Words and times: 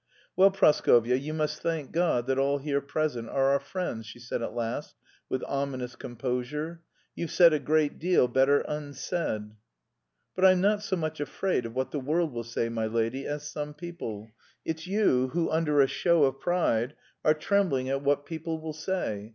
"Well, 0.35 0.49
Praskovya, 0.49 1.13
you 1.15 1.31
must 1.31 1.61
thank 1.61 1.91
God 1.91 2.25
that 2.25 2.39
all 2.39 2.57
here 2.57 2.81
present 2.81 3.29
are 3.29 3.51
our 3.51 3.59
friends," 3.59 4.07
she 4.07 4.17
said 4.17 4.41
at 4.41 4.55
last 4.55 4.95
with 5.29 5.43
ominous 5.47 5.95
composure. 5.95 6.81
"You've 7.15 7.29
said 7.29 7.53
a 7.53 7.59
great 7.59 7.99
deal 7.99 8.27
better 8.27 8.61
unsaid." 8.61 9.51
"But 10.35 10.45
I'm 10.45 10.59
not 10.59 10.81
so 10.81 10.95
much 10.95 11.19
afraid 11.19 11.67
of 11.67 11.75
what 11.75 11.91
the 11.91 11.99
world 11.99 12.31
will 12.33 12.43
say, 12.43 12.67
my 12.67 12.87
lady, 12.87 13.27
as 13.27 13.43
some 13.45 13.75
people. 13.75 14.31
It's 14.65 14.87
you 14.87 15.27
who, 15.33 15.51
under 15.51 15.81
a 15.81 15.87
show 15.87 16.23
of 16.23 16.39
pride, 16.39 16.95
are 17.23 17.35
trembling 17.35 17.87
at 17.87 18.01
what 18.01 18.25
people 18.25 18.59
will 18.59 18.73
say. 18.73 19.29